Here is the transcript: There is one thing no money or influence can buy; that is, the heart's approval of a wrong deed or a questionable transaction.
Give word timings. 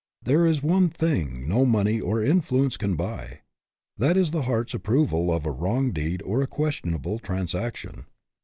There 0.23 0.47
is 0.47 0.63
one 0.63 0.89
thing 0.89 1.47
no 1.47 1.63
money 1.63 2.01
or 2.01 2.23
influence 2.23 2.75
can 2.75 2.95
buy; 2.95 3.41
that 3.99 4.17
is, 4.17 4.31
the 4.31 4.41
heart's 4.49 4.73
approval 4.73 5.31
of 5.31 5.45
a 5.45 5.51
wrong 5.51 5.91
deed 5.91 6.23
or 6.23 6.41
a 6.41 6.47
questionable 6.47 7.19
transaction. 7.19 8.07